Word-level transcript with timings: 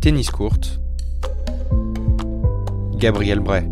Tennis 0.00 0.30
courte. 0.30 0.78
Gabriel 2.94 3.40
Bray. 3.40 3.68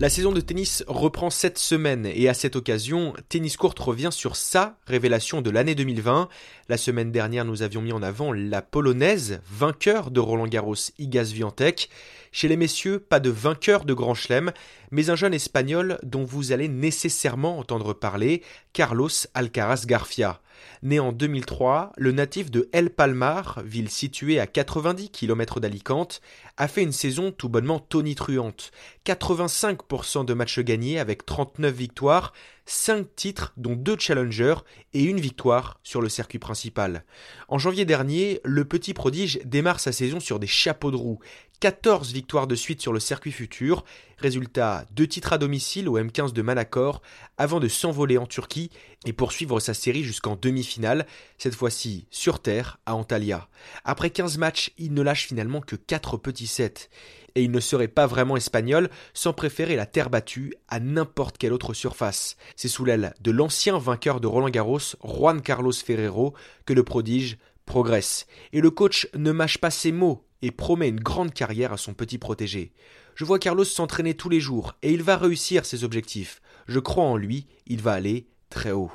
La 0.00 0.10
saison 0.10 0.32
de 0.32 0.40
tennis 0.40 0.82
reprend 0.88 1.30
cette 1.30 1.58
semaine 1.58 2.06
et 2.12 2.28
à 2.28 2.34
cette 2.34 2.56
occasion, 2.56 3.14
Tennis 3.28 3.56
Court 3.56 3.74
revient 3.78 4.08
sur 4.10 4.34
sa 4.34 4.78
révélation 4.86 5.42
de 5.42 5.50
l'année 5.50 5.76
2020. 5.76 6.28
La 6.68 6.76
semaine 6.76 7.12
dernière, 7.12 7.44
nous 7.44 7.62
avions 7.62 7.82
mis 7.82 7.92
en 7.92 8.02
avant 8.02 8.32
la 8.32 8.62
polonaise, 8.62 9.40
vainqueur 9.48 10.10
de 10.10 10.18
Roland 10.18 10.48
Garros 10.48 10.74
Igaz 10.98 11.32
Viantec. 11.32 11.88
Chez 12.32 12.48
les 12.48 12.56
messieurs, 12.56 12.98
pas 12.98 13.20
de 13.20 13.30
vainqueur 13.30 13.84
de 13.84 13.94
Grand 13.94 14.14
Chelem, 14.14 14.50
mais 14.90 15.08
un 15.08 15.16
jeune 15.16 15.34
espagnol 15.34 15.98
dont 16.02 16.24
vous 16.24 16.50
allez 16.50 16.68
nécessairement 16.68 17.58
entendre 17.58 17.92
parler, 17.92 18.42
Carlos 18.72 19.10
Alcaraz 19.34 19.84
Garfia. 19.86 20.40
Né 20.82 20.98
en 20.98 21.12
2003, 21.12 21.92
le 21.96 22.12
natif 22.12 22.50
de 22.50 22.68
El 22.72 22.90
Palmar, 22.90 23.60
ville 23.64 23.90
située 23.90 24.40
à 24.40 24.46
90 24.46 25.10
km 25.10 25.60
d'Alicante, 25.60 26.20
a 26.56 26.68
fait 26.68 26.82
une 26.82 26.92
saison 26.92 27.32
tout 27.32 27.48
bonnement 27.48 27.78
tonitruante. 27.78 28.70
85% 29.06 30.24
de 30.24 30.34
matchs 30.34 30.60
gagnés 30.60 30.98
avec 30.98 31.26
39 31.26 31.74
victoires, 31.74 32.32
5 32.70 33.16
titres 33.16 33.52
dont 33.56 33.74
2 33.74 33.96
challengers 33.98 34.54
et 34.94 35.02
une 35.02 35.18
victoire 35.18 35.80
sur 35.82 36.00
le 36.00 36.08
circuit 36.08 36.38
principal. 36.38 37.04
En 37.48 37.58
janvier 37.58 37.84
dernier, 37.84 38.40
le 38.44 38.64
petit 38.64 38.94
prodige 38.94 39.40
démarre 39.44 39.80
sa 39.80 39.90
saison 39.90 40.20
sur 40.20 40.38
des 40.38 40.46
chapeaux 40.46 40.92
de 40.92 40.96
roue. 40.96 41.18
14 41.58 42.12
victoires 42.12 42.46
de 42.46 42.54
suite 42.54 42.80
sur 42.80 42.92
le 42.92 43.00
circuit 43.00 43.32
futur, 43.32 43.84
résultat 44.18 44.86
2 44.92 45.06
titres 45.08 45.32
à 45.32 45.38
domicile 45.38 45.88
au 45.88 45.98
M15 45.98 46.32
de 46.32 46.42
Manacor, 46.42 47.02
avant 47.38 47.58
de 47.58 47.66
s'envoler 47.66 48.18
en 48.18 48.26
Turquie 48.26 48.70
et 49.04 49.12
poursuivre 49.12 49.58
sa 49.58 49.74
série 49.74 50.04
jusqu'en 50.04 50.36
demi-finale, 50.36 51.06
cette 51.38 51.56
fois-ci 51.56 52.06
sur 52.10 52.40
terre 52.40 52.78
à 52.86 52.94
Antalya. 52.94 53.48
Après 53.84 54.10
15 54.10 54.38
matchs, 54.38 54.70
il 54.78 54.94
ne 54.94 55.02
lâche 55.02 55.26
finalement 55.26 55.60
que 55.60 55.76
4 55.76 56.16
petits 56.18 56.46
sets 56.46 56.88
et 57.34 57.42
il 57.42 57.50
ne 57.50 57.60
serait 57.60 57.88
pas 57.88 58.06
vraiment 58.06 58.36
espagnol 58.36 58.90
sans 59.14 59.32
préférer 59.32 59.76
la 59.76 59.86
terre 59.86 60.10
battue 60.10 60.54
à 60.68 60.80
n'importe 60.80 61.38
quelle 61.38 61.52
autre 61.52 61.74
surface. 61.74 62.36
C'est 62.56 62.68
sous 62.68 62.84
l'aile 62.84 63.14
de 63.20 63.30
l'ancien 63.30 63.78
vainqueur 63.78 64.20
de 64.20 64.26
Roland 64.26 64.50
Garros, 64.50 64.96
Juan 65.04 65.40
Carlos 65.40 65.72
Ferrero, 65.72 66.34
que 66.66 66.72
le 66.72 66.82
prodige 66.82 67.38
progresse. 67.66 68.26
Et 68.52 68.60
le 68.60 68.70
coach 68.70 69.08
ne 69.14 69.32
mâche 69.32 69.58
pas 69.58 69.70
ses 69.70 69.92
mots 69.92 70.24
et 70.42 70.50
promet 70.50 70.88
une 70.88 71.00
grande 71.00 71.32
carrière 71.32 71.72
à 71.72 71.76
son 71.76 71.94
petit 71.94 72.18
protégé. 72.18 72.72
Je 73.14 73.24
vois 73.24 73.38
Carlos 73.38 73.64
s'entraîner 73.64 74.14
tous 74.14 74.28
les 74.28 74.40
jours 74.40 74.74
et 74.82 74.92
il 74.92 75.02
va 75.02 75.16
réussir 75.16 75.64
ses 75.64 75.84
objectifs. 75.84 76.40
Je 76.66 76.78
crois 76.78 77.04
en 77.04 77.16
lui, 77.16 77.46
il 77.66 77.80
va 77.80 77.92
aller 77.92 78.28
très 78.48 78.72
haut. 78.72 78.90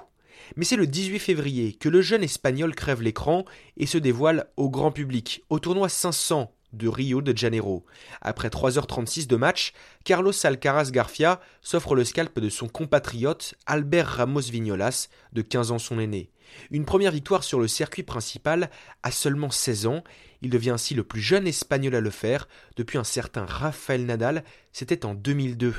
Mais 0.56 0.66
c'est 0.66 0.76
le 0.76 0.88
18 0.88 1.20
février 1.20 1.74
que 1.74 1.90
le 1.90 2.02
jeune 2.02 2.24
espagnol 2.24 2.76
crève 2.76 3.02
l'écran 3.02 3.46
et 3.78 3.86
se 3.86 3.98
dévoile 3.98 4.48
au 4.58 4.70
grand 4.70 4.92
public, 4.92 5.44
au 5.50 5.60
tournoi 5.60 5.90
500 5.90 6.52
de 6.76 6.88
Rio 6.88 7.22
de 7.22 7.36
Janeiro. 7.36 7.86
Après 8.22 8.50
3h36 8.50 9.28
de 9.28 9.36
match, 9.36 9.74
Carlos 10.04 10.34
Alcaraz 10.44 10.92
Garfia 10.92 11.40
s'offre 11.62 11.96
le 11.96 12.04
scalp 12.04 12.40
de 12.40 12.50
son 12.50 12.68
compatriote 12.68 13.56
Albert 13.66 14.08
Ramos 14.08 14.42
Vignolas, 14.42 15.08
de 15.34 15.42
15 15.42 15.72
ans 15.72 15.80
son 15.80 16.00
aîné. 16.00 16.30
Une 16.72 16.86
première 16.86 17.12
victoire 17.12 17.44
sur 17.44 17.60
le 17.60 17.68
circuit 17.68 18.04
principal 18.04 18.70
à 19.04 19.12
seulement 19.12 19.50
16 19.50 19.88
ans, 19.88 20.04
il 20.42 20.50
devient 20.50 20.72
ainsi 20.72 20.94
le 20.94 21.04
plus 21.04 21.22
jeune 21.22 21.48
espagnol 21.48 21.96
à 21.96 22.02
le 22.02 22.10
faire 22.10 22.48
depuis 22.76 22.98
un 22.98 23.04
certain 23.04 23.46
Rafael 23.46 24.06
Nadal, 24.06 24.44
c'était 24.72 25.06
en 25.06 25.16
2002. 25.16 25.74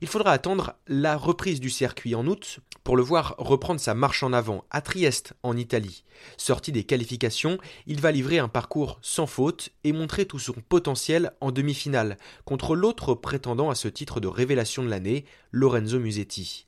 Il 0.00 0.08
faudra 0.08 0.32
attendre 0.32 0.74
la 0.86 1.16
reprise 1.16 1.60
du 1.60 1.70
circuit 1.70 2.14
en 2.14 2.26
août 2.26 2.60
pour 2.82 2.96
le 2.96 3.02
voir 3.02 3.34
reprendre 3.38 3.80
sa 3.80 3.94
marche 3.94 4.22
en 4.22 4.32
avant 4.32 4.64
à 4.70 4.80
Trieste, 4.80 5.34
en 5.42 5.56
Italie. 5.56 6.04
Sorti 6.36 6.72
des 6.72 6.84
qualifications, 6.84 7.58
il 7.86 8.00
va 8.00 8.12
livrer 8.12 8.38
un 8.38 8.48
parcours 8.48 8.98
sans 9.02 9.26
faute 9.26 9.70
et 9.84 9.92
montrer 9.92 10.26
tout 10.26 10.38
son 10.38 10.54
potentiel 10.68 11.32
en 11.40 11.50
demi-finale 11.50 12.18
contre 12.44 12.76
l'autre 12.76 13.14
prétendant 13.14 13.70
à 13.70 13.74
ce 13.74 13.88
titre 13.88 14.20
de 14.20 14.28
révélation 14.28 14.82
de 14.82 14.88
l'année, 14.88 15.24
Lorenzo 15.50 15.98
Musetti. 15.98 16.66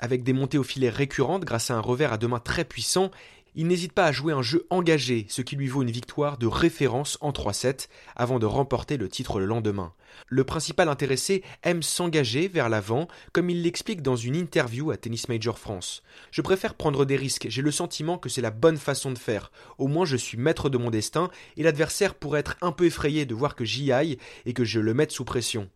Avec 0.00 0.24
des 0.24 0.32
montées 0.32 0.58
au 0.58 0.64
filet 0.64 0.90
récurrentes 0.90 1.44
grâce 1.44 1.70
à 1.70 1.76
un 1.76 1.80
revers 1.80 2.12
à 2.12 2.18
deux 2.18 2.28
mains 2.28 2.40
très 2.40 2.64
puissant, 2.64 3.10
il 3.54 3.66
n'hésite 3.66 3.92
pas 3.92 4.06
à 4.06 4.12
jouer 4.12 4.32
un 4.32 4.42
jeu 4.42 4.66
engagé, 4.70 5.26
ce 5.28 5.42
qui 5.42 5.56
lui 5.56 5.68
vaut 5.68 5.82
une 5.82 5.90
victoire 5.90 6.38
de 6.38 6.46
référence 6.46 7.18
en 7.20 7.30
3-7 7.30 7.88
avant 8.16 8.38
de 8.38 8.46
remporter 8.46 8.96
le 8.96 9.08
titre 9.08 9.38
le 9.38 9.46
lendemain. 9.46 9.92
Le 10.28 10.44
principal 10.44 10.88
intéressé 10.88 11.42
aime 11.62 11.82
s'engager 11.82 12.48
vers 12.48 12.68
l'avant, 12.68 13.08
comme 13.32 13.50
il 13.50 13.62
l'explique 13.62 14.02
dans 14.02 14.16
une 14.16 14.36
interview 14.36 14.90
à 14.90 14.96
Tennis 14.96 15.28
Major 15.28 15.58
France. 15.58 16.02
Je 16.30 16.42
préfère 16.42 16.74
prendre 16.74 17.04
des 17.04 17.16
risques, 17.16 17.46
j'ai 17.48 17.62
le 17.62 17.70
sentiment 17.70 18.18
que 18.18 18.28
c'est 18.28 18.40
la 18.40 18.50
bonne 18.50 18.76
façon 18.76 19.12
de 19.12 19.18
faire. 19.18 19.50
Au 19.78 19.86
moins 19.86 20.04
je 20.04 20.16
suis 20.16 20.38
maître 20.38 20.68
de 20.68 20.78
mon 20.78 20.90
destin 20.90 21.30
et 21.56 21.62
l'adversaire 21.62 22.14
pourrait 22.14 22.40
être 22.40 22.56
un 22.60 22.72
peu 22.72 22.86
effrayé 22.86 23.26
de 23.26 23.34
voir 23.34 23.54
que 23.54 23.64
j'y 23.64 23.92
aille 23.92 24.18
et 24.46 24.52
que 24.52 24.64
je 24.64 24.80
le 24.80 24.94
mette 24.94 25.12
sous 25.12 25.24
pression 25.24 25.68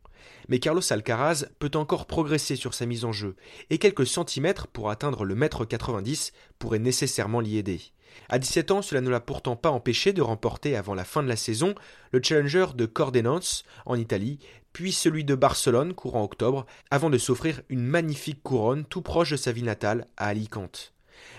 mais 0.49 0.59
Carlos 0.59 0.83
Alcaraz 0.91 1.47
peut 1.59 1.71
encore 1.75 2.07
progresser 2.07 2.57
sur 2.57 2.75
sa 2.75 2.87
mise 2.87 3.05
en 3.05 3.13
jeu, 3.13 3.37
et 3.71 3.79
quelques 3.79 4.07
centimètres 4.07 4.67
pour 4.67 4.91
atteindre 4.91 5.25
le 5.25 5.35
mètre 5.35 5.65
90 5.65 6.33
pourraient 6.59 6.79
nécessairement 6.79 7.41
l'y 7.41 7.59
aider. 7.59 7.81
À 8.29 8.39
17 8.39 8.71
ans, 8.71 8.83
cela 8.83 9.01
ne 9.01 9.11
l'a 9.11 9.21
pourtant 9.21 9.57
pas 9.57 9.71
empêché 9.71 10.13
de 10.13 10.23
remporter 10.23 10.77
avant 10.77 10.95
la 10.95 11.05
fin 11.05 11.23
de 11.23 11.29
la 11.29 11.37
saison 11.37 11.75
le 12.13 12.21
Challenger 12.23 12.67
de 12.75 12.87
Cordenance 12.87 13.65
en 13.87 13.97
Italie, 13.97 14.39
puis 14.73 14.93
celui 14.93 15.25
de 15.25 15.35
Barcelone 15.35 15.95
courant 15.95 16.25
octobre, 16.25 16.67
avant 16.91 17.11
de 17.11 17.19
s'offrir 17.19 17.63
une 17.69 17.85
magnifique 17.85 18.43
couronne 18.43 18.85
tout 18.85 19.03
proche 19.03 19.31
de 19.31 19.37
sa 19.37 19.53
ville 19.53 19.65
natale 19.65 20.07
à 20.17 20.29
Alicante. 20.29 20.93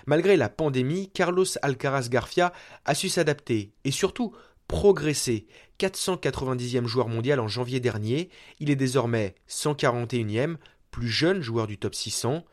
Malgré 0.06 0.38
la 0.38 0.50
pandémie, 0.50 1.09
Carlos 1.09 1.45
Alcaraz 1.62 2.09
Garfia 2.09 2.53
a 2.85 2.95
su 2.95 3.09
s'adapter 3.09 3.72
et 3.84 3.91
surtout 3.91 4.34
progressé. 4.69 5.47
490e 5.80 6.85
joueur 6.85 7.09
mondial 7.09 7.40
en 7.40 7.47
janvier 7.50 7.81
dernier, 7.81 8.30
il 8.59 8.69
est 8.69 8.78
désormais 8.78 9.35
141e, 9.50 10.56
plus 10.91 11.09
jeune 11.09 11.41
joueur 11.41 11.68
du 11.68 11.78
top 11.78 11.96
600. 11.96 12.46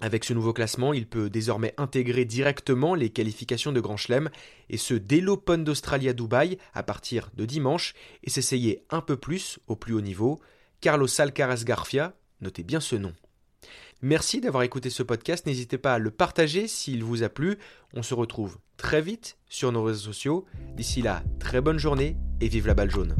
Avec 0.00 0.24
ce 0.24 0.32
nouveau 0.32 0.52
classement, 0.52 0.92
il 0.92 1.06
peut 1.06 1.28
désormais 1.28 1.74
intégrer 1.76 2.24
directement 2.24 2.94
les 2.94 3.10
qualifications 3.10 3.72
de 3.72 3.80
Grand 3.80 3.96
Chelem, 3.96 4.30
et 4.70 4.76
ce 4.76 4.94
dès 4.94 5.20
l'Open 5.20 5.64
d'Australie 5.64 6.08
à 6.08 6.12
Dubaï 6.12 6.58
à 6.74 6.82
partir 6.82 7.30
de 7.34 7.44
dimanche, 7.44 7.94
et 8.22 8.30
s'essayer 8.30 8.84
un 8.90 9.00
peu 9.00 9.16
plus 9.16 9.58
au 9.66 9.76
plus 9.76 9.94
haut 9.94 10.00
niveau. 10.00 10.40
Carlos 10.80 11.08
Alcaraz 11.18 11.64
Garfia, 11.64 12.14
notez 12.40 12.62
bien 12.62 12.80
ce 12.80 12.96
nom. 12.96 13.12
Merci 14.04 14.42
d'avoir 14.42 14.64
écouté 14.64 14.90
ce 14.90 15.02
podcast. 15.02 15.46
N'hésitez 15.46 15.78
pas 15.78 15.94
à 15.94 15.98
le 15.98 16.10
partager 16.10 16.68
s'il 16.68 17.02
vous 17.02 17.22
a 17.22 17.30
plu. 17.30 17.56
On 17.94 18.02
se 18.02 18.12
retrouve 18.12 18.58
très 18.76 19.00
vite 19.00 19.38
sur 19.48 19.72
nos 19.72 19.82
réseaux 19.82 20.12
sociaux. 20.12 20.44
D'ici 20.76 21.00
là, 21.00 21.22
très 21.40 21.62
bonne 21.62 21.78
journée 21.78 22.18
et 22.42 22.48
vive 22.48 22.66
la 22.66 22.74
balle 22.74 22.90
jaune. 22.90 23.16